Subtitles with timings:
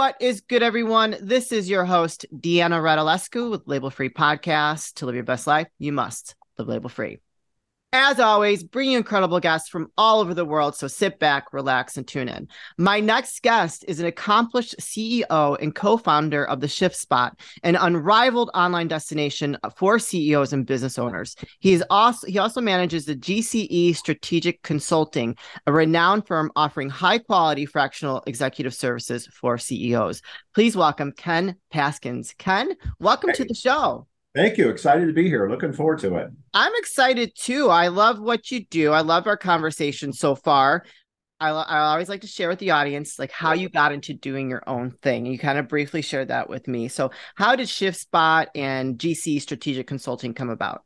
[0.00, 1.14] What is good, everyone?
[1.20, 4.94] This is your host, Deanna Radulescu with Label Free Podcast.
[4.94, 7.18] To live your best life, you must live label free.
[7.92, 10.76] As always, bring you incredible guests from all over the world.
[10.76, 12.46] So sit back, relax, and tune in.
[12.78, 17.74] My next guest is an accomplished CEO and co founder of the Shift Spot, an
[17.74, 21.34] unrivaled online destination for CEOs and business owners.
[21.58, 25.34] He, is also, he also manages the GCE Strategic Consulting,
[25.66, 30.22] a renowned firm offering high quality fractional executive services for CEOs.
[30.54, 32.38] Please welcome Ken Paskins.
[32.38, 33.36] Ken, welcome hey.
[33.36, 34.06] to the show.
[34.34, 34.68] Thank you.
[34.68, 35.48] Excited to be here.
[35.48, 36.30] Looking forward to it.
[36.54, 37.68] I'm excited too.
[37.68, 38.92] I love what you do.
[38.92, 40.84] I love our conversation so far.
[41.40, 44.50] I, I always like to share with the audience like how you got into doing
[44.50, 45.26] your own thing.
[45.26, 46.88] You kind of briefly shared that with me.
[46.88, 50.84] So, how did ShiftSpot and GC Strategic Consulting come about?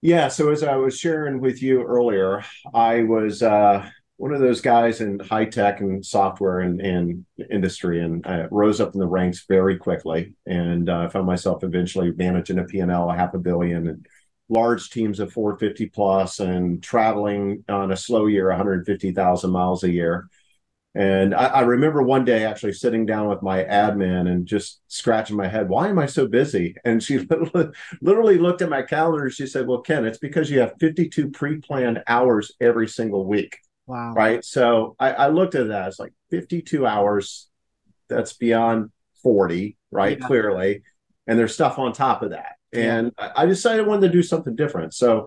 [0.00, 3.88] Yeah, so as I was sharing with you earlier, I was uh,
[4.22, 8.80] one of those guys in high tech and software and, and industry and I rose
[8.80, 13.16] up in the ranks very quickly and uh, found myself eventually managing a P&L a
[13.16, 14.06] half a billion and
[14.48, 20.28] large teams of 450 plus and traveling on a slow year 150,000 miles a year.
[20.94, 25.36] And I, I, remember one day actually sitting down with my admin and just scratching
[25.36, 26.76] my head, why am I so busy?
[26.84, 27.18] And she
[28.00, 29.24] literally, looked at my calendar.
[29.24, 33.26] And She said, Well, Ken, it's because you have 52 pre planned hours every single
[33.26, 33.58] week.
[33.86, 34.12] Wow.
[34.14, 34.44] Right.
[34.44, 37.48] So I, I looked at that as like 52 hours.
[38.08, 38.90] That's beyond
[39.22, 40.18] 40, right?
[40.20, 40.26] Yeah.
[40.26, 40.82] Clearly.
[41.26, 42.56] And there's stuff on top of that.
[42.72, 43.32] And yeah.
[43.36, 44.94] I decided I wanted to do something different.
[44.94, 45.26] So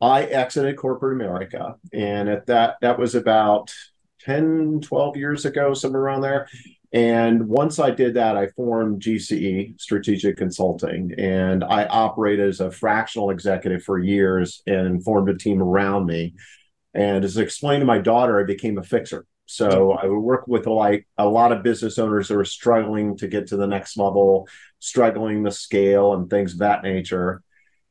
[0.00, 1.76] I exited corporate America.
[1.92, 3.72] And at that, that was about
[4.20, 6.48] 10, 12 years ago, somewhere around there.
[6.92, 12.70] And once I did that, I formed GCE Strategic Consulting, and I operated as a
[12.70, 16.34] fractional executive for years and formed a team around me.
[16.94, 19.26] And as I explained to my daughter, I became a fixer.
[19.46, 23.28] So I would work with like a lot of business owners that are struggling to
[23.28, 27.42] get to the next level, struggling to scale and things of that nature.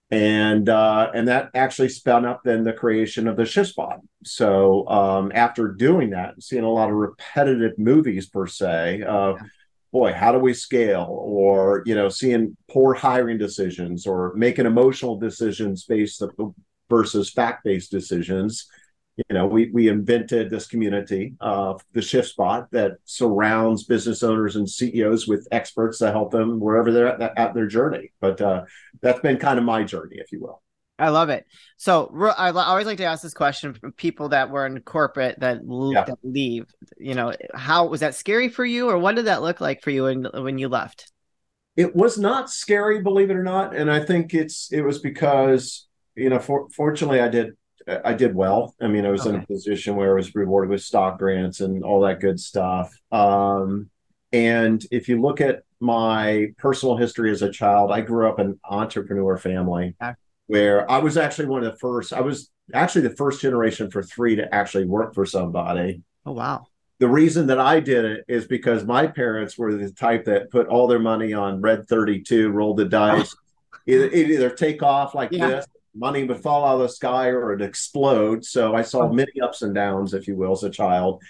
[0.09, 3.99] And uh, and that actually spun up then the creation of the shift spot.
[4.25, 9.39] So um, after doing that, seeing a lot of repetitive movies per se, uh, yeah.
[9.93, 11.07] boy, how do we scale?
[11.09, 16.21] Or you know, seeing poor hiring decisions or making emotional decisions based
[16.89, 18.67] versus fact based decisions
[19.17, 24.55] you know, we we invented this community, uh, the Shift Spot, that surrounds business owners
[24.55, 28.13] and CEOs with experts to help them wherever they're at, at their journey.
[28.21, 28.63] But uh,
[29.01, 30.61] that's been kind of my journey, if you will.
[30.97, 31.45] I love it.
[31.77, 35.61] So I always like to ask this question from people that were in corporate that,
[35.65, 36.03] yeah.
[36.03, 36.67] that leave.
[36.97, 39.89] You know, how was that scary for you, or what did that look like for
[39.89, 41.11] you when when you left?
[41.75, 45.87] It was not scary, believe it or not, and I think it's it was because
[46.15, 47.55] you know, for, fortunately, I did
[47.87, 48.75] I did well.
[48.81, 49.35] I mean, I was okay.
[49.35, 52.93] in a position where I was rewarded with stock grants and all that good stuff.
[53.11, 53.89] Um,
[54.31, 58.47] and if you look at my personal history as a child, I grew up in
[58.47, 60.13] an entrepreneur family okay.
[60.47, 62.13] where I was actually one of the first.
[62.13, 66.01] I was actually the first generation for three to actually work for somebody.
[66.25, 66.67] Oh wow!
[66.99, 70.67] The reason that I did it is because my parents were the type that put
[70.67, 73.35] all their money on Red Thirty Two, roll the dice,
[73.87, 75.47] either, either take off like yeah.
[75.47, 78.45] this money would fall out of the sky or it'd explode.
[78.45, 81.21] So I saw many ups and downs, if you will, as a child.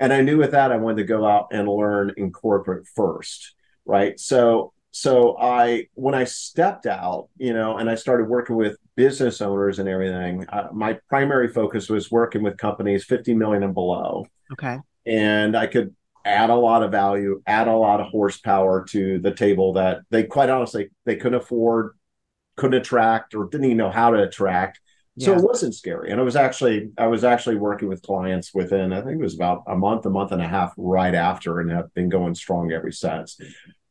[0.00, 3.54] And I knew with that I wanted to go out and learn in corporate first.
[3.84, 4.18] Right.
[4.18, 9.40] So so I when I stepped out, you know, and I started working with business
[9.40, 14.26] owners and everything, uh, my primary focus was working with companies 50 million and below.
[14.52, 14.78] Okay.
[15.06, 19.32] And I could add a lot of value, add a lot of horsepower to the
[19.32, 21.96] table that they quite honestly they couldn't afford
[22.56, 24.80] couldn't attract or didn't even know how to attract.
[25.18, 25.38] So yeah.
[25.38, 26.10] it wasn't scary.
[26.10, 29.34] And I was actually I was actually working with clients within I think it was
[29.34, 32.72] about a month, a month and a half right after, and have been going strong
[32.72, 33.38] ever since.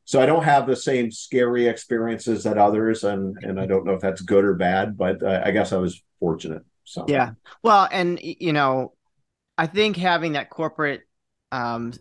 [0.05, 3.93] So I don't have the same scary experiences that others, and and I don't know
[3.93, 6.63] if that's good or bad, but uh, I guess I was fortunate.
[6.85, 8.93] So yeah, well, and you know,
[9.57, 11.03] I think having that corporate
[11.51, 11.93] um,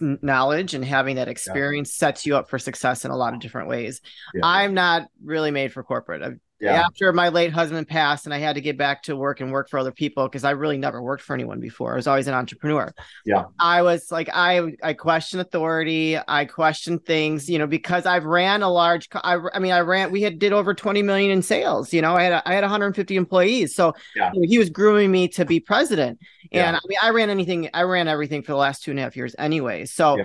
[0.00, 2.06] knowledge and having that experience yeah.
[2.06, 4.00] sets you up for success in a lot of different ways.
[4.34, 4.42] Yeah.
[4.44, 6.22] I'm not really made for corporate.
[6.22, 6.82] I've yeah.
[6.82, 9.68] after my late husband passed and I had to get back to work and work
[9.68, 11.92] for other people because I really never worked for anyone before.
[11.92, 12.92] I was always an entrepreneur.
[13.24, 13.44] Yeah.
[13.58, 18.62] I was like I I question authority, I question things, you know, because I've ran
[18.62, 21.92] a large I, I mean I ran we had did over 20 million in sales,
[21.92, 22.14] you know.
[22.14, 23.74] I had a, I had 150 employees.
[23.74, 24.30] So yeah.
[24.34, 26.20] you know, he was grooming me to be president.
[26.52, 26.78] And yeah.
[26.82, 29.16] I mean I ran anything I ran everything for the last two and a half
[29.16, 29.86] years anyway.
[29.86, 30.24] So yeah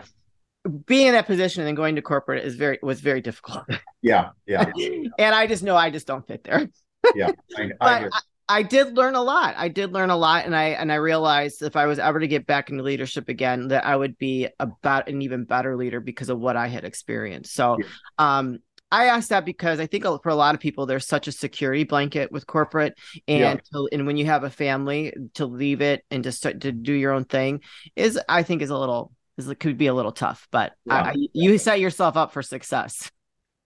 [0.85, 3.65] being in that position and then going to corporate is very was very difficult.
[4.01, 4.71] Yeah, yeah.
[5.17, 6.69] and I just know I just don't fit there.
[7.15, 8.09] yeah, I, I I,
[8.47, 9.56] I did learn a lot.
[9.57, 12.27] I did learn a lot, and I and I realized if I was ever to
[12.27, 16.29] get back into leadership again, that I would be about an even better leader because
[16.29, 17.56] of what I had experienced.
[17.56, 17.88] So, yeah.
[18.19, 18.59] um,
[18.91, 21.83] I asked that because I think for a lot of people, there's such a security
[21.83, 22.94] blanket with corporate,
[23.27, 23.56] and yeah.
[23.73, 27.12] to, and when you have a family, to leave it and to to do your
[27.12, 27.62] own thing
[27.95, 30.48] is, I think, is a little is could be a little tough.
[30.52, 31.14] But yeah.
[31.16, 33.12] I, you set yourself up for success.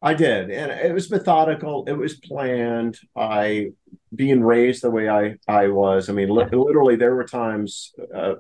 [0.01, 1.83] I did, and it was methodical.
[1.86, 2.98] It was planned.
[3.18, 3.71] I,
[4.16, 6.10] being raised the way I I was.
[6.10, 8.36] I mean, li- literally, there were times uh,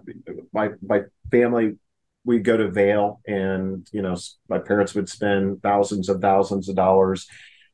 [0.53, 1.75] my my family
[2.23, 4.15] we'd go to Vail, and you know,
[4.47, 7.27] my parents would spend thousands of thousands of dollars,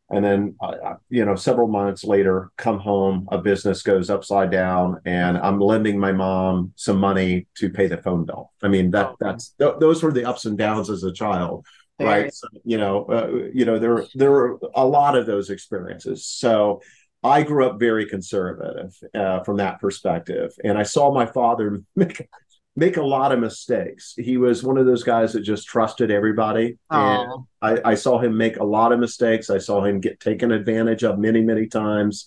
[0.10, 5.02] and then uh, you know, several months later, come home, a business goes upside down,
[5.06, 8.52] and I'm lending my mom some money to pay the phone bill.
[8.62, 9.16] I mean, that oh.
[9.20, 11.66] that's th- those were the ups and downs as a child
[12.00, 16.26] right so, you know uh, you know there there were a lot of those experiences
[16.26, 16.82] so
[17.24, 22.28] i grew up very conservative uh, from that perspective and i saw my father make
[22.76, 26.78] make a lot of mistakes he was one of those guys that just trusted everybody
[26.90, 30.52] and I, I saw him make a lot of mistakes i saw him get taken
[30.52, 32.26] advantage of many many times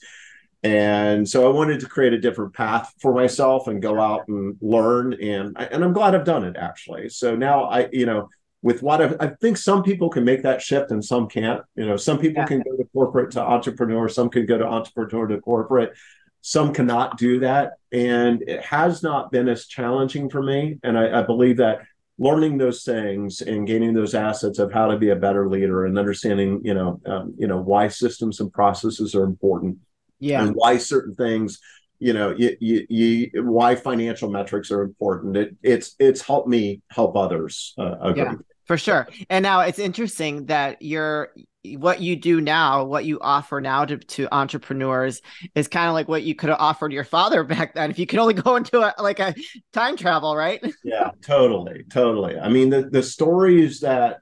[0.63, 4.57] and so I wanted to create a different path for myself and go out and
[4.61, 5.15] learn.
[5.15, 7.11] And and I'm glad I've done it actually.
[7.11, 8.29] So now I, you know,
[8.63, 11.63] with what I, I, think some people can make that shift and some can't.
[11.77, 12.47] You know, some people yeah.
[12.47, 15.93] can go to corporate to entrepreneur, some can go to entrepreneur to corporate,
[16.41, 17.75] some cannot do that.
[17.93, 20.79] And it has not been as challenging for me.
[20.83, 21.81] And I, I believe that
[22.19, 25.99] learning those things and gaining those assets of how to be a better leader and
[25.99, 29.79] understanding, you know, um, you know, why systems and processes are important.
[30.19, 30.43] Yeah.
[30.43, 31.61] And why certain things
[32.01, 36.81] you know you, you, you, why financial metrics are important it, it's it's helped me
[36.89, 38.35] help others uh, yeah
[38.67, 41.33] for sure and now it's interesting that you're
[41.77, 45.21] what you do now what you offer now to, to entrepreneurs
[45.55, 48.07] is kind of like what you could have offered your father back then if you
[48.07, 49.35] could only go into a, like a
[49.73, 50.63] time travel right?
[50.85, 52.39] Yeah totally totally.
[52.39, 54.19] I mean the, the stories that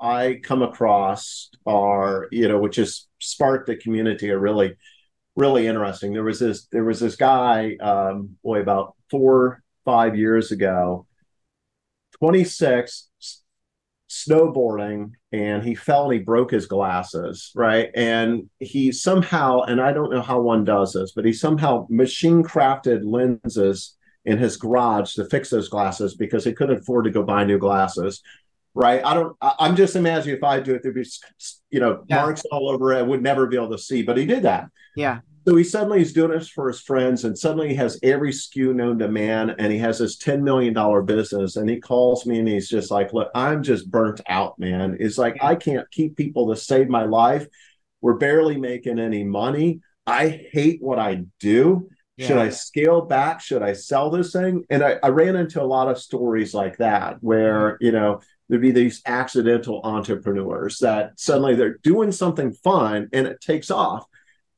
[0.00, 4.74] i come across are you know which has sparked the community are really
[5.36, 6.12] really interesting.
[6.12, 11.06] There was this there was this guy um boy about four five years ago
[12.18, 13.08] 26
[14.08, 17.90] snowboarding and he fell and he broke his glasses, right?
[17.94, 22.42] And he somehow, and I don't know how one does this, but he somehow machine
[22.42, 27.22] crafted lenses in his garage to fix those glasses because he couldn't afford to go
[27.22, 28.22] buy new glasses.
[28.74, 29.02] Right.
[29.04, 31.06] I don't, I, am just imagining if I do it, there'd be,
[31.70, 32.16] you know, yeah.
[32.16, 32.98] marks all over it.
[32.98, 34.68] I would never be able to see, but he did that.
[34.94, 35.20] Yeah.
[35.46, 38.74] So he suddenly is doing this for his friends, and suddenly he has every SKU
[38.74, 40.74] known to man, and he has this $10 million
[41.06, 41.54] business.
[41.54, 44.96] And he calls me and he's just like, Look, I'm just burnt out, man.
[44.98, 47.46] It's like, I can't keep people to save my life.
[48.00, 49.82] We're barely making any money.
[50.04, 51.90] I hate what I do.
[52.16, 52.26] Yeah.
[52.26, 53.40] Should I scale back?
[53.40, 54.64] Should I sell this thing?
[54.68, 57.84] And I, I ran into a lot of stories like that where, mm-hmm.
[57.84, 63.40] you know, there'd be these accidental entrepreneurs that suddenly they're doing something fun and it
[63.40, 64.06] takes off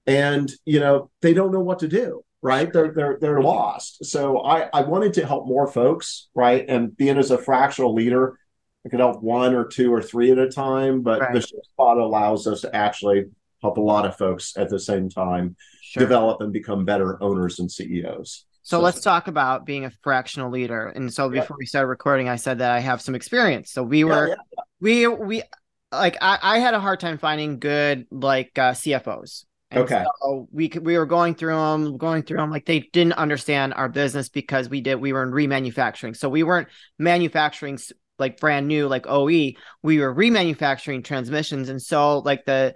[0.08, 4.40] and you know they don't know what to do right they're they're they're lost so
[4.40, 8.38] i i wanted to help more folks right and being as a fractional leader
[8.86, 11.34] i could help one or two or three at a time but right.
[11.34, 13.26] the spot allows us to actually
[13.60, 16.00] help a lot of folks at the same time sure.
[16.00, 20.50] develop and become better owners and ceos so, so let's talk about being a fractional
[20.50, 21.58] leader and so before yeah.
[21.58, 24.62] we started recording i said that i have some experience so we were yeah, yeah.
[24.80, 25.42] we we
[25.90, 30.04] like I, I had a hard time finding good like uh, cfos and okay.
[30.22, 33.88] So we we were going through them, going through them like they didn't understand our
[33.88, 37.78] business because we did we were in remanufacturing, so we weren't manufacturing
[38.18, 39.52] like brand new like OE.
[39.82, 42.74] We were remanufacturing transmissions, and so like the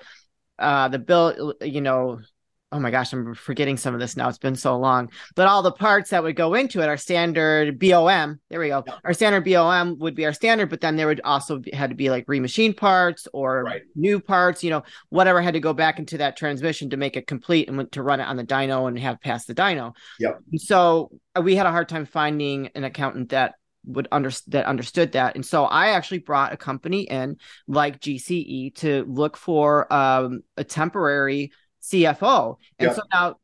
[0.59, 2.21] uh the bill, you know,
[2.73, 4.29] oh my gosh, I'm forgetting some of this now.
[4.29, 5.11] It's been so long.
[5.37, 8.85] But all the parts that would go into it, our standard BOM, there we go.
[9.05, 11.97] Our standard BOM would be our standard, but then there would also be, had to
[11.97, 13.83] be like remachined parts or right.
[13.95, 17.27] new parts, you know, whatever had to go back into that transmission to make it
[17.27, 19.95] complete and to run it on the dyno and have passed the dyno.
[20.19, 20.41] Yep.
[20.57, 25.11] So uh, we had a hard time finding an accountant that would under that understood
[25.11, 27.37] that and so i actually brought a company in
[27.67, 31.51] like gce to look for um, a temporary
[31.83, 32.57] CFO.
[32.79, 32.95] And yeah.
[32.95, 33.37] so now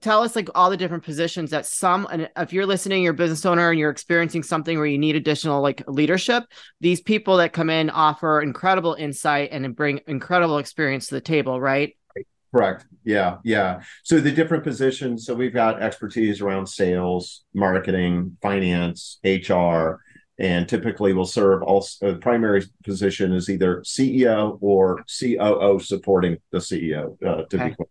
[0.00, 3.16] tell us like all the different positions that some and if you're listening you're a
[3.16, 6.44] business owner and you're experiencing something where you need additional like leadership
[6.80, 11.60] these people that come in offer incredible insight and bring incredible experience to the table
[11.60, 11.96] right
[12.52, 19.20] correct yeah yeah so the different positions so we've got expertise around sales marketing finance
[19.24, 20.00] hr
[20.40, 26.58] and typically will serve also the primary position is either CEO or COO supporting the
[26.58, 27.74] CEO uh, to okay.
[27.78, 27.84] be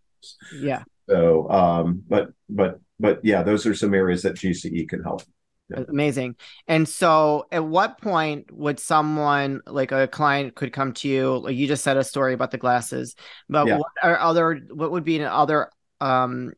[0.60, 5.22] yeah So, um, but but but yeah, those are some areas that GCE can help.
[5.68, 5.84] Yeah.
[5.88, 6.36] Amazing.
[6.68, 11.38] And so, at what point would someone like a client could come to you?
[11.38, 13.16] Like you just said a story about the glasses,
[13.48, 13.78] but yeah.
[13.78, 14.60] what are other?
[14.70, 16.52] What would be other um,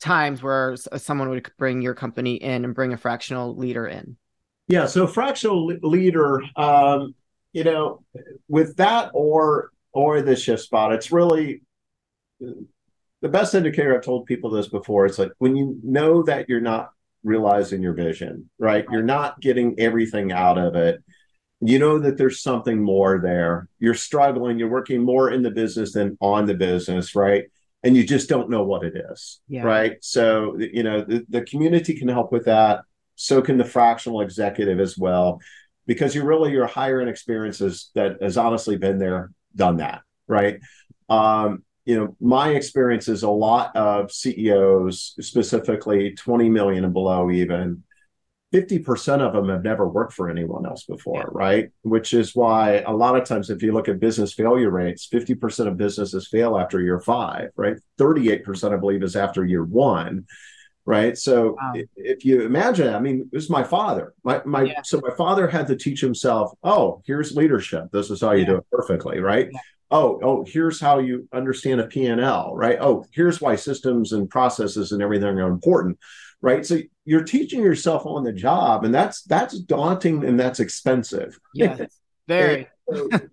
[0.00, 4.16] times where someone would bring your company in and bring a fractional leader in?
[4.70, 4.86] Yeah.
[4.86, 7.14] So, fractional leader, um,
[7.52, 8.04] you know,
[8.48, 11.62] with that or or the shift spot, it's really
[12.40, 13.96] the best indicator.
[13.96, 15.06] I've told people this before.
[15.06, 16.90] It's like when you know that you're not
[17.24, 18.86] realizing your vision, right?
[18.90, 21.02] You're not getting everything out of it.
[21.60, 23.68] You know that there's something more there.
[23.80, 24.58] You're struggling.
[24.58, 27.44] You're working more in the business than on the business, right?
[27.82, 29.62] And you just don't know what it is, yeah.
[29.62, 29.96] right?
[30.00, 32.82] So, you know, the, the community can help with that.
[33.20, 35.40] So can the fractional executive as well,
[35.86, 40.60] because you're really your hiring experiences that has honestly been there, done that, right?
[41.08, 47.30] Um, you know, my experience is a lot of CEOs, specifically 20 million and below,
[47.30, 47.82] even
[48.54, 51.70] 50% of them have never worked for anyone else before, right?
[51.82, 55.68] Which is why a lot of times, if you look at business failure rates, 50%
[55.68, 57.76] of businesses fail after year five, right?
[57.98, 60.26] 38%, I believe, is after year one.
[60.86, 61.16] Right.
[61.16, 61.74] So wow.
[61.96, 64.14] if you imagine, I mean, it was my father.
[64.24, 64.82] My my yeah.
[64.82, 67.90] so my father had to teach himself, oh, here's leadership.
[67.92, 68.46] This is how you yeah.
[68.46, 69.50] do it perfectly, right?
[69.90, 74.92] oh oh here's how you understand a p&l right oh here's why systems and processes
[74.92, 75.98] and everything are important
[76.40, 81.38] right so you're teaching yourself on the job and that's that's daunting and that's expensive
[81.54, 81.80] yes
[82.28, 82.68] very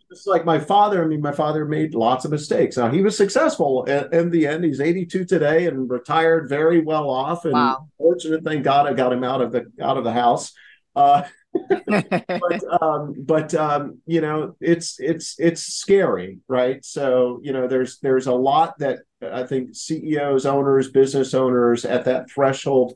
[0.10, 3.16] just like my father i mean my father made lots of mistakes now he was
[3.18, 7.88] successful in, in the end he's 82 today and retired very well off and wow.
[7.98, 10.54] fortunate thank god i got him out of the out of the house
[10.98, 11.24] uh,
[11.88, 16.84] but um, but um, you know, it's it's it's scary, right?
[16.84, 22.06] So you know, there's there's a lot that I think CEOs, owners, business owners at
[22.06, 22.96] that threshold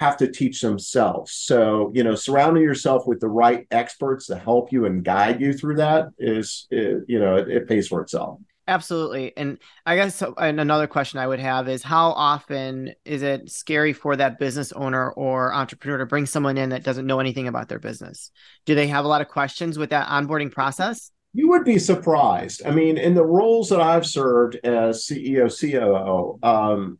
[0.00, 1.32] have to teach themselves.
[1.32, 5.52] So you know, surrounding yourself with the right experts to help you and guide you
[5.52, 8.40] through that is, is you know, it, it pays for itself.
[8.66, 9.36] Absolutely.
[9.36, 14.16] And I guess another question I would have is how often is it scary for
[14.16, 17.80] that business owner or entrepreneur to bring someone in that doesn't know anything about their
[17.80, 18.30] business?
[18.66, 21.10] Do they have a lot of questions with that onboarding process?
[21.34, 22.64] You would be surprised.
[22.64, 26.98] I mean, in the roles that I've served as CEO, COO, um,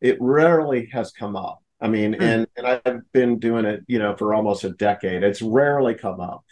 [0.00, 1.61] it rarely has come up.
[1.82, 2.22] I mean, hmm.
[2.22, 5.22] and and I've been doing it, you know, for almost a decade.
[5.22, 6.44] It's rarely come up.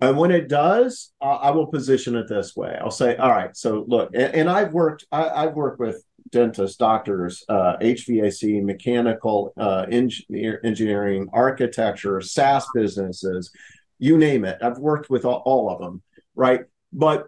[0.00, 2.76] And when it does, uh, I will position it this way.
[2.80, 6.76] I'll say, all right, so look, and, and I've worked, I, have worked with dentists,
[6.76, 13.50] doctors, uh, HVAC, mechanical, uh, engineer, engineering, architecture, SaaS businesses,
[13.98, 14.58] you name it.
[14.62, 16.00] I've worked with all, all of them,
[16.36, 16.60] right?
[16.92, 17.26] But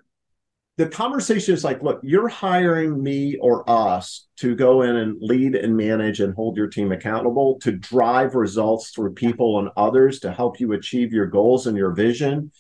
[0.81, 5.55] the conversation is like, look, you're hiring me or us to go in and lead
[5.55, 10.33] and manage and hold your team accountable to drive results through people and others to
[10.33, 12.51] help you achieve your goals and your vision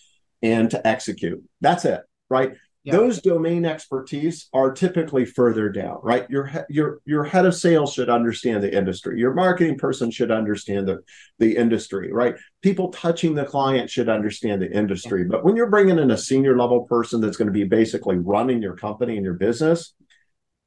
[0.42, 1.42] and to execute.
[1.62, 2.52] That's it, right?
[2.82, 2.96] Yeah.
[2.96, 6.28] Those domain expertise are typically further down, right?
[6.30, 9.18] Your your your head of sales should understand the industry.
[9.18, 11.00] Your marketing person should understand the
[11.38, 12.36] the industry, right?
[12.62, 15.24] People touching the client should understand the industry.
[15.24, 18.62] But when you're bringing in a senior level person that's going to be basically running
[18.62, 19.92] your company and your business,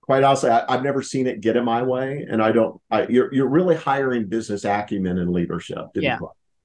[0.04, 2.80] quite honestly, I, have never seen it get in my way, and I don't.
[2.92, 5.86] I, you're you're really hiring business acumen and leadership.
[5.96, 6.20] yeah,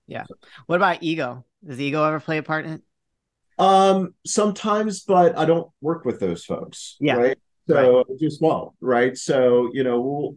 [0.07, 0.25] yeah.
[0.67, 1.47] What about ego?
[1.67, 2.83] Does ego ever play a part in it?
[3.59, 6.97] Um, sometimes, but I don't work with those folks.
[7.01, 7.15] Yeah.
[7.15, 7.39] Right.
[7.69, 8.19] So right.
[8.19, 8.73] just won't.
[8.81, 9.17] Right.
[9.17, 10.35] So, you know,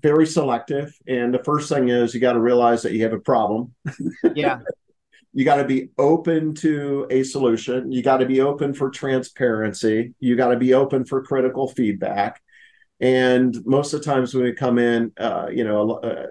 [0.00, 0.96] very selective.
[1.06, 3.74] And the first thing is you got to realize that you have a problem.
[4.34, 4.60] Yeah.
[5.34, 7.92] you got to be open to a solution.
[7.92, 10.14] You got to be open for transparency.
[10.20, 12.40] You got to be open for critical feedback.
[13.00, 16.26] And most of the times when we come in, uh, you know, uh,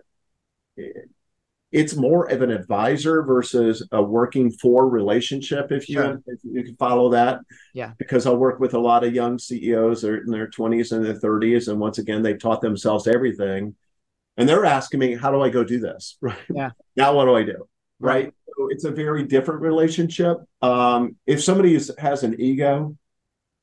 [1.72, 6.22] it's more of an advisor versus a working for relationship if you sure.
[6.28, 7.40] if you can follow that.
[7.74, 7.94] Yeah.
[7.98, 11.14] Because i work with a lot of young ceos they're in their 20s and their
[11.14, 13.76] 30s and once again they've taught themselves everything.
[14.38, 16.18] And they're asking me how do i go do this?
[16.22, 16.38] Right?
[16.54, 16.72] Yeah.
[16.96, 17.68] Now what do i do?
[18.00, 18.34] Right, right.
[18.58, 20.38] So it's a very different relationship.
[20.62, 22.98] Um, if somebody is, has an ego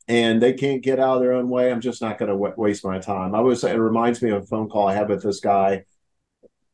[0.07, 2.55] and they can't get out of their own way i'm just not going to w-
[2.57, 3.35] waste my time.
[3.35, 5.85] I was it reminds me of a phone call i had with this guy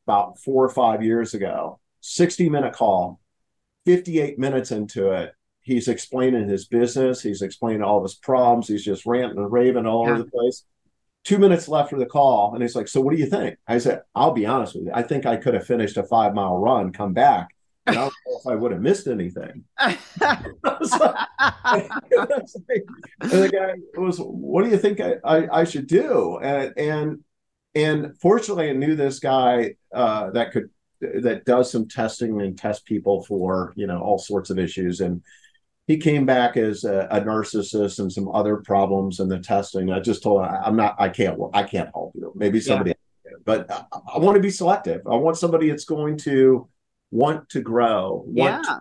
[0.06, 3.20] about four or five years ago, 60 minute call,
[3.86, 5.32] 58 minutes into it.
[5.62, 7.22] He's explaining his business.
[7.22, 8.68] He's explaining all of his problems.
[8.68, 10.12] He's just ranting and raving all yeah.
[10.12, 10.64] over the place.
[11.24, 12.52] Two minutes left for the call.
[12.52, 13.56] And he's like, So what do you think?
[13.66, 14.90] I said, I'll be honest with you.
[14.92, 17.48] I think I could have finished a five mile run, come back.
[17.86, 19.64] And I don't know if I would have missed anything.
[23.20, 27.24] and the guy was, "What do you think I, I, I should do?" And and
[27.74, 32.86] and fortunately, I knew this guy uh, that could that does some testing and test
[32.86, 35.22] people for you know all sorts of issues and
[35.86, 39.90] he came back as a, a, narcissist and some other problems in the testing.
[39.90, 42.32] I just told him, I'm not, I can't, I can't help you.
[42.34, 43.32] Maybe somebody, yeah.
[43.44, 45.02] but I, I, want to be selective.
[45.06, 46.68] I want somebody that's going to
[47.10, 48.78] want to grow, want yeah.
[48.78, 48.80] to,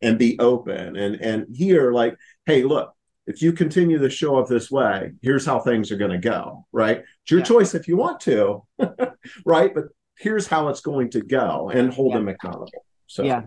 [0.00, 0.96] and be open.
[0.96, 2.16] And and here, like,
[2.46, 2.94] hey, look,
[3.28, 6.66] if you continue to show up this way, here's how things are going to go.
[6.72, 6.98] Right?
[7.22, 7.46] It's your yeah.
[7.46, 8.64] choice if you want to,
[9.44, 9.72] right?
[9.74, 9.84] But
[10.18, 12.70] here's how it's going to go, and hold them accountable.
[13.06, 13.42] So yeah.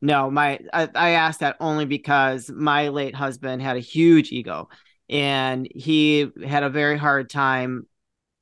[0.00, 4.68] No, my I, I asked that only because my late husband had a huge ego
[5.08, 7.86] and he had a very hard time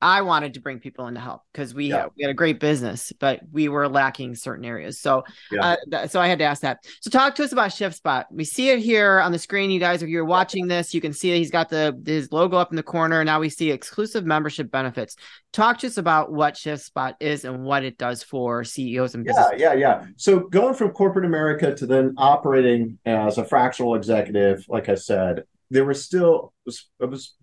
[0.03, 2.07] I wanted to bring people in to help because we, yeah.
[2.17, 4.99] we had a great business, but we were lacking certain areas.
[4.99, 5.61] So, yeah.
[5.61, 6.85] uh, th- so I had to ask that.
[7.01, 8.25] So, talk to us about ShiftSpot.
[8.33, 9.71] We see it here on the screen.
[9.71, 12.73] You guys, if you're watching this, you can see he's got the his logo up
[12.73, 13.23] in the corner.
[13.23, 15.15] Now we see exclusive membership benefits.
[15.53, 19.47] Talk to us about what ShiftSpot is and what it does for CEOs and business.
[19.57, 20.07] Yeah, yeah, yeah.
[20.17, 25.45] So, going from corporate America to then operating as a fractional executive, like I said,
[25.71, 27.35] there was still it was, it was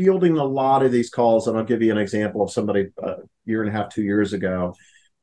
[0.00, 3.16] fielding a lot of these calls, and I'll give you an example of somebody a
[3.44, 4.74] year and a half, two years ago.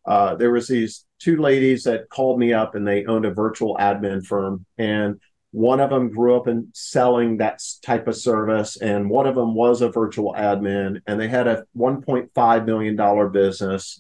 [0.05, 3.75] Uh, there was these two ladies that called me up, and they owned a virtual
[3.77, 5.19] admin firm, and
[5.49, 9.55] one of them grew up in selling that type of service, and one of them
[9.55, 13.99] was a virtual admin, and they had a 1.5 million dollar business.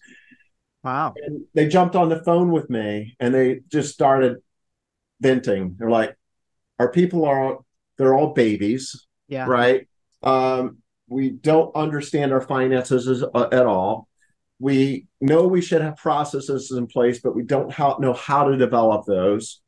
[0.83, 1.15] Wow!
[1.17, 4.37] And they jumped on the phone with me, and they just started
[5.19, 5.75] venting.
[5.79, 6.15] They're like,
[6.77, 7.57] "Our people are
[7.97, 9.87] they're all babies, yeah, right?
[10.23, 14.07] Um, we don't understand our finances uh, at all.
[14.59, 17.69] We know we should have processes in place, but we don't
[17.99, 19.61] know how to develop those.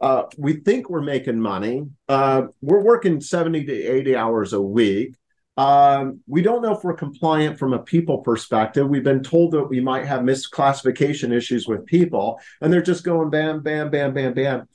[0.00, 1.82] Uh, we think we're making money.
[2.08, 5.14] Uh, we're working 70 to 80 hours a week.
[5.58, 8.88] Um, we don't know if we're compliant from a people perspective.
[8.88, 13.28] We've been told that we might have misclassification issues with people, and they're just going
[13.28, 14.66] bam, bam, bam, bam, bam.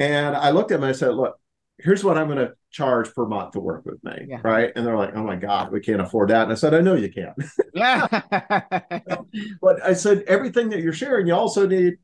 [0.00, 1.38] And I looked at them and I said, Look,
[1.78, 4.26] here's what I'm going to charge per month to work with me.
[4.28, 4.40] Yeah.
[4.42, 4.72] Right.
[4.74, 6.44] And they're like, oh my God, we can't afford that.
[6.44, 7.34] And I said, I know you can't.
[7.74, 8.06] Yeah.
[9.60, 11.94] but I said, everything that you're sharing, you also need,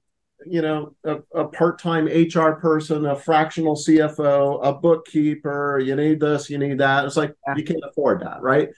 [0.46, 5.78] you know, a, a part time HR person, a fractional CFO, a bookkeeper.
[5.78, 7.04] You need this, you need that.
[7.04, 7.54] It's like, yeah.
[7.56, 8.42] you can't afford that.
[8.42, 8.70] Right.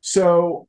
[0.00, 0.68] So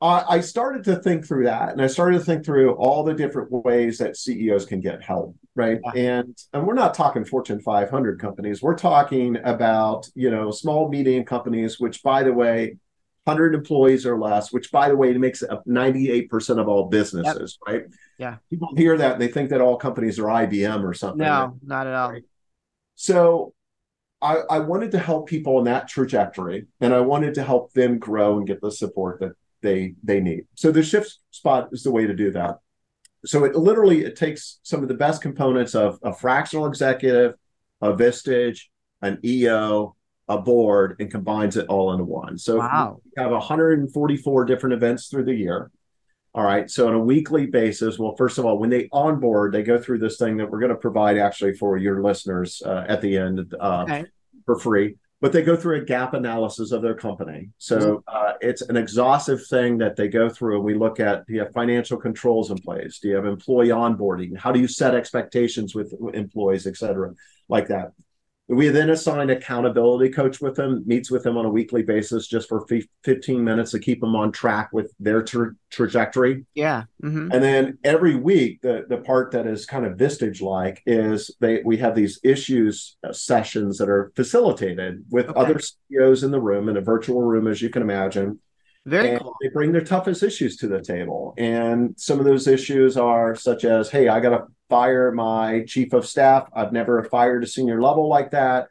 [0.00, 3.50] I started to think through that, and I started to think through all the different
[3.50, 5.80] ways that CEOs can get help, right?
[5.94, 6.20] Yeah.
[6.20, 8.62] And and we're not talking Fortune 500 companies.
[8.62, 12.76] We're talking about you know small medium companies, which by the way,
[13.24, 17.74] 100 employees or less, which by the way makes up 98% of all businesses, yep.
[17.74, 17.86] right?
[18.16, 18.36] Yeah.
[18.48, 21.18] People hear that and they think that all companies are IBM or something.
[21.18, 21.50] No, right?
[21.62, 22.12] not at all.
[22.12, 22.24] Right?
[22.94, 23.52] So
[24.22, 27.98] I, I wanted to help people in that trajectory, and I wanted to help them
[27.98, 30.46] grow and get the support that they they need.
[30.54, 32.58] So the shift spot is the way to do that.
[33.24, 37.34] So it literally it takes some of the best components of a fractional executive,
[37.80, 38.62] a Vistage,
[39.02, 39.96] an EO,
[40.28, 42.38] a board, and combines it all into one.
[42.38, 43.00] So wow.
[43.04, 45.70] we have 144 different events through the year.
[46.34, 46.70] All right.
[46.70, 49.98] So on a weekly basis, well, first of all, when they onboard, they go through
[49.98, 53.54] this thing that we're going to provide actually for your listeners uh, at the end
[53.58, 54.04] uh, okay.
[54.44, 57.50] for free but they go through a gap analysis of their company.
[57.58, 60.56] So uh, it's an exhaustive thing that they go through.
[60.56, 63.00] And We look at do you have financial controls in place?
[63.00, 64.36] Do you have employee onboarding?
[64.36, 67.14] How do you set expectations with employees, et cetera,
[67.48, 67.92] like that?
[68.48, 72.48] We then assign accountability coach with them, meets with them on a weekly basis just
[72.48, 72.66] for
[73.04, 76.46] 15 minutes to keep them on track with their tra- trajectory.
[76.54, 76.84] Yeah.
[77.02, 77.30] Mm-hmm.
[77.30, 81.60] And then every week, the, the part that is kind of Vistage like is they
[81.62, 85.38] we have these issues uh, sessions that are facilitated with okay.
[85.38, 88.40] other CEOs in the room in a virtual room, as you can imagine.
[88.86, 89.36] Very cool.
[89.42, 91.34] They bring their toughest issues to the table.
[91.36, 95.92] And some of those issues are such as, hey, I got to fire my chief
[95.92, 96.48] of staff.
[96.54, 98.68] I've never fired a senior level like that.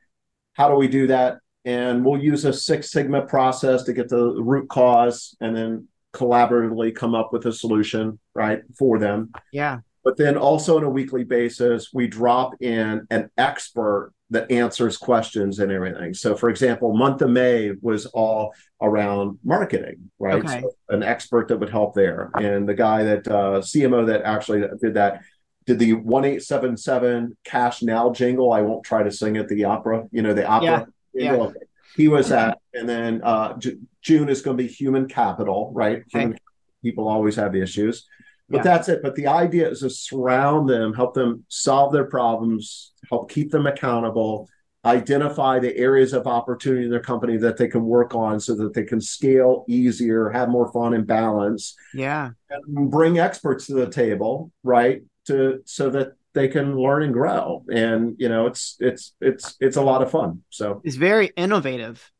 [0.54, 1.40] How do we do that?
[1.66, 6.96] And we'll use a Six Sigma process to get the root cause and then collaboratively
[6.96, 9.32] come up with a solution, right, for them.
[9.52, 9.80] Yeah.
[10.04, 15.60] But then also on a weekly basis, we drop in an expert that answers questions
[15.60, 16.14] and everything.
[16.14, 20.44] So, for example, month of May was all around marketing, right?
[20.44, 20.62] Okay.
[20.62, 24.64] So an expert that would help there, and the guy that uh, CMO that actually
[24.82, 25.22] did that
[25.68, 28.52] did the one eight seven seven cash now jingle.
[28.54, 29.48] I won't try to sing it.
[29.50, 30.88] The opera, you know, the opera.
[31.14, 31.36] Yeah.
[31.36, 31.50] yeah.
[31.96, 36.04] He was at, and then uh, J- June is going to be human capital, right?
[36.14, 36.38] Human,
[36.84, 38.06] People always have issues.
[38.50, 38.64] but Yeah.
[38.64, 39.02] that's it.
[39.04, 43.66] But the idea is to surround them, help them solve their problems, help keep them
[43.68, 44.48] accountable,
[44.86, 48.74] identify the areas of opportunity in their company that they can work on so that
[48.74, 52.30] they can scale easier, have more fun and balance, Yeah.
[52.50, 55.02] and bring experts to the table, right?
[55.28, 57.64] To so that they can learn and grow.
[57.72, 60.44] And you know, it's it's it's it's a lot of fun.
[60.50, 62.12] So It's very innovative.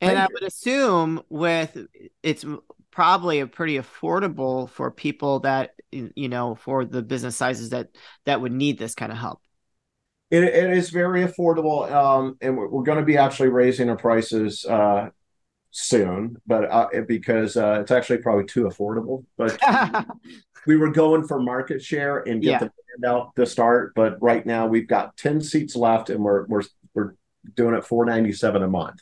[0.00, 0.34] And Thank I you.
[0.34, 1.76] would assume with
[2.22, 2.44] it's
[2.90, 7.90] probably a pretty affordable for people that you know for the business sizes that
[8.24, 9.40] that would need this kind of help.
[10.30, 13.96] It, it is very affordable, um, and we're, we're going to be actually raising our
[13.96, 15.10] prices uh,
[15.70, 19.24] soon, but uh, because uh, it's actually probably too affordable.
[19.36, 19.58] But
[20.66, 22.58] we were going for market share and get Yeah.
[22.58, 22.64] the
[22.98, 23.92] brand out to start.
[23.94, 26.62] But right now we've got ten seats left, and we're we're
[26.94, 27.14] we're
[27.54, 29.00] doing it four ninety seven a month,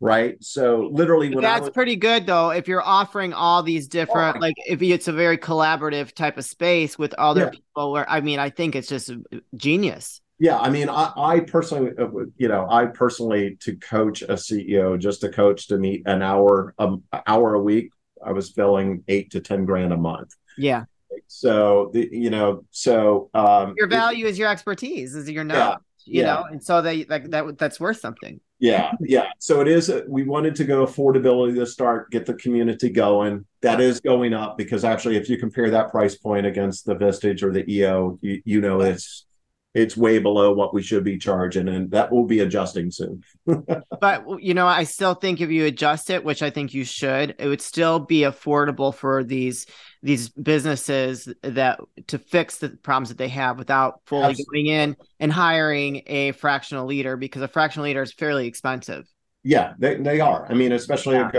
[0.00, 0.36] right?
[0.42, 2.50] So literally, when I That's was, pretty good though.
[2.50, 4.40] If you're offering all these different, Oh.
[4.40, 7.50] like if it's a very collaborative type of space with other Yeah.
[7.50, 9.10] people, where I mean, I think it's just
[9.56, 10.20] genius.
[10.40, 14.96] Yeah, I mean, I, I personally, uh, you know, I personally to coach a CEO,
[14.96, 17.90] just to coach to meet an hour, um, hour a week,
[18.24, 20.30] I was billing eight to ten grand a month.
[20.56, 20.84] Yeah,
[21.28, 25.78] So the, you know, so um, your value is your expertise, is your Yeah, knowledge,
[26.04, 26.26] you yeah.
[26.34, 27.58] know, and so they like that.
[27.58, 28.40] That's worth something.
[28.58, 29.26] yeah, yeah.
[29.38, 29.92] So it is.
[30.08, 33.44] We wanted to go affordability to start, get the community going.
[33.60, 37.42] That is going up because actually, if you compare that price point against the Vistage
[37.42, 39.26] or the EO, you, you know it's
[39.74, 43.22] it's way below what we should be charging, and that will be adjusting soon.
[44.00, 47.34] But you know, I still think if you adjust it, which I think you should,
[47.38, 49.66] it would still be affordable for these
[50.02, 54.62] these businesses that to fix the problems that they have without fully Absolutely.
[54.62, 59.12] going in and hiring a fractional leader because a fractional leader is fairly expensive.
[59.42, 60.46] Yeah, they, they are.
[60.48, 61.30] I mean, especially Yeah.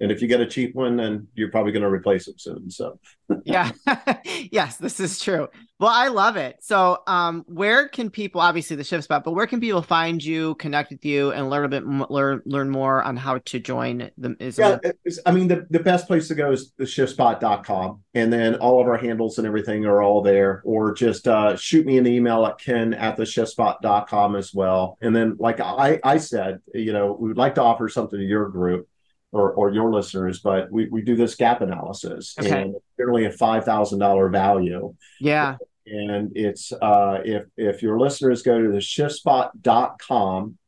[0.00, 2.70] And if you get a cheap one, then you're probably going to replace them soon.
[2.70, 2.98] So
[3.44, 3.72] yeah
[4.52, 5.48] yes this is true
[5.80, 9.46] well i love it so um where can people obviously the shift spot but where
[9.46, 13.02] can people find you connect with you and learn a bit m- learn learn more
[13.02, 14.78] on how to join the is yeah,
[15.24, 18.02] I mean, the, the best place to go is the shiftspot.com.
[18.14, 20.62] And then all of our handles and everything are all there.
[20.64, 24.98] Or just uh, shoot me an email at ken at the shiftspot.com as well.
[25.00, 28.24] And then, like I, I said, you know, we would like to offer something to
[28.24, 28.88] your group
[29.32, 32.62] or, or your listeners, but we, we do this gap analysis Okay.
[32.62, 34.94] and it's generally a $5,000 value.
[35.20, 35.56] yeah
[35.88, 40.58] and it's uh if if your listeners go to the shiftspot.com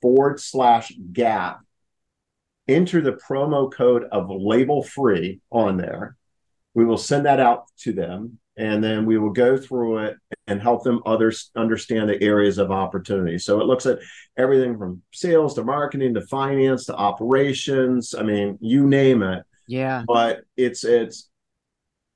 [0.00, 1.60] forward slash gap
[2.68, 6.16] enter the promo code of label free on there
[6.74, 10.60] we will send that out to them and then we will go through it and
[10.60, 13.98] help them others understand the areas of opportunity so it looks at
[14.36, 20.04] everything from sales to marketing to finance to operations i mean you name it yeah
[20.06, 21.28] but it's it's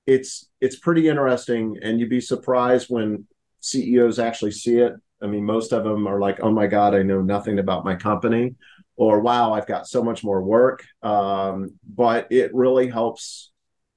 [0.07, 3.26] it's it's pretty interesting and you'd be surprised when
[3.64, 4.92] CEOs actually see it.
[5.22, 7.96] I mean, most of them are like, "Oh my god, I know nothing about my
[7.96, 8.54] company,"
[8.96, 13.50] or "Wow, I've got so much more work." Um, but it really helps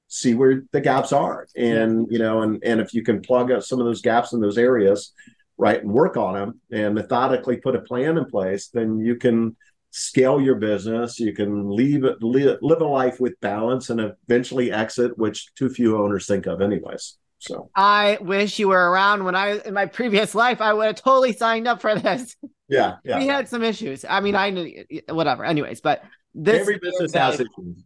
[0.08, 3.62] see where the gaps are, and you know, and and if you can plug up
[3.62, 5.12] some of those gaps in those areas,
[5.56, 9.56] right, and work on them, and methodically put a plan in place, then you can
[9.90, 11.20] scale your business.
[11.20, 15.68] You can leave it, live, live a life with balance, and eventually exit, which too
[15.68, 17.16] few owners think of, anyways.
[17.38, 17.70] So.
[17.74, 19.24] I wish you were around.
[19.24, 22.36] When i in my previous life i would have totally signed up for this.
[22.68, 23.18] Yeah, yeah.
[23.18, 24.04] we had some issues.
[24.04, 25.44] I mean i knew whatever.
[25.44, 26.02] Anyways but
[26.34, 27.84] this Every business has issues.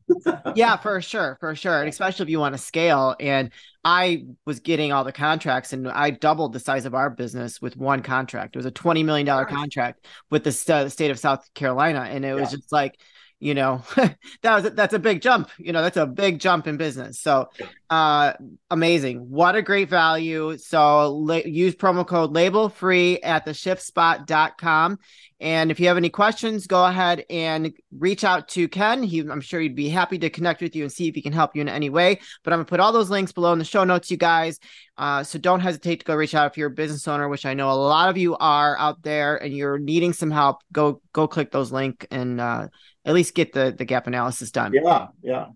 [0.55, 3.15] yeah, for sure, for sure, and especially if you want to scale.
[3.19, 3.51] And
[3.85, 7.77] I was getting all the contracts, and I doubled the size of our business with
[7.77, 8.55] one contract.
[8.55, 12.25] It was a twenty million dollar contract with the st- state of South Carolina, and
[12.25, 12.99] it was just like,
[13.41, 15.51] you know, that was that's a big jump.
[15.59, 17.21] You know, that's a big jump in business.
[17.21, 17.49] So,
[17.93, 18.33] uh,
[18.71, 19.19] amazing!
[19.29, 20.57] What a great value.
[20.57, 24.99] So la- use promo code label free at the shiftspot.com.
[25.41, 29.03] And if you have any questions, go ahead and reach out to Ken.
[29.03, 31.35] He, I'm sure he'd be happy to connect with you and see if he can
[31.35, 32.21] help you in any way.
[32.43, 34.59] But I'm gonna put all those links below in the show notes, you guys.
[34.97, 37.53] Uh, so don't hesitate to go reach out if you're a business owner, which I
[37.53, 40.63] know a lot of you are out there, and you're needing some help.
[40.73, 42.69] Go go click those link and uh,
[43.05, 44.73] at least get the the gap analysis done.
[44.73, 45.49] Yeah, yeah.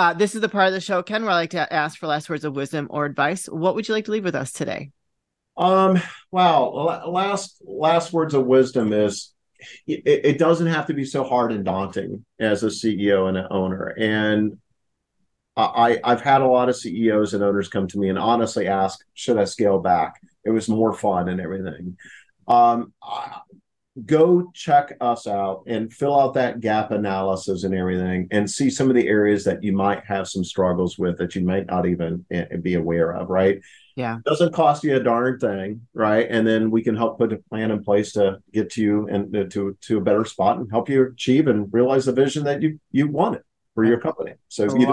[0.00, 2.06] Uh, this is the part of the show, Ken, where I like to ask for
[2.06, 3.44] last words of wisdom or advice.
[3.44, 4.92] What would you like to leave with us today?
[5.58, 7.02] Um, wow.
[7.06, 9.34] Last last words of wisdom is
[9.86, 13.48] it, it doesn't have to be so hard and daunting as a CEO and an
[13.50, 13.88] owner.
[13.88, 14.56] And
[15.54, 19.04] I I've had a lot of CEOs and owners come to me and honestly ask,
[19.12, 20.14] should I scale back?
[20.46, 21.98] It was more fun and everything.
[22.48, 22.94] Um,
[24.06, 28.88] go check us out and fill out that gap analysis and everything and see some
[28.88, 32.24] of the areas that you might have some struggles with that you might not even
[32.30, 33.60] eh, be aware of right?
[33.96, 34.18] Yeah.
[34.24, 36.26] Doesn't cost you a darn thing right?
[36.28, 39.34] And then we can help put a plan in place to get to you and
[39.36, 42.62] uh, to to a better spot and help you achieve and realize the vision that
[42.62, 43.42] you you wanted
[43.74, 44.32] for your company.
[44.48, 44.86] So you.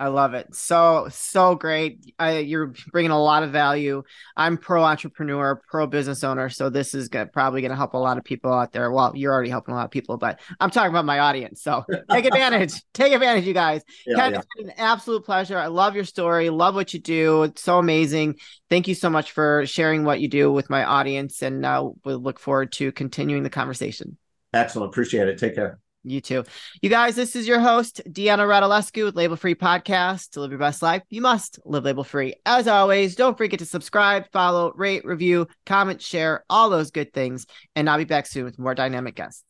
[0.00, 0.54] I love it.
[0.54, 2.14] So so great.
[2.18, 4.02] I, you're bringing a lot of value.
[4.34, 7.98] I'm pro entrepreneur, pro business owner, so this is gonna, probably going to help a
[7.98, 8.90] lot of people out there.
[8.90, 11.62] Well, you're already helping a lot of people, but I'm talking about my audience.
[11.62, 12.72] So take advantage.
[12.94, 13.82] take advantage, you guys.
[14.06, 14.38] Yeah, Ken, yeah.
[14.38, 15.58] it's been an absolute pleasure.
[15.58, 16.48] I love your story.
[16.48, 17.42] Love what you do.
[17.42, 18.36] It's so amazing.
[18.70, 21.92] Thank you so much for sharing what you do with my audience, and uh, we
[22.06, 24.16] we'll look forward to continuing the conversation.
[24.54, 24.88] Excellent.
[24.88, 25.36] Appreciate it.
[25.36, 25.78] Take care.
[26.02, 26.44] You too.
[26.80, 30.30] You guys, this is your host, Deanna Radulescu with Label Free Podcast.
[30.30, 32.36] To live your best life, you must live label free.
[32.46, 37.44] As always, don't forget to subscribe, follow, rate, review, comment, share, all those good things.
[37.76, 39.49] And I'll be back soon with more dynamic guests.